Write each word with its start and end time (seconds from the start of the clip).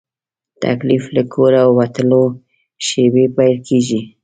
تکلیف 0.63 1.03
له 1.15 1.23
کوره 1.33 1.61
وتلو 1.77 2.23
شېبې 2.85 3.25
پیل 3.35 3.55
کېږي. 3.67 4.01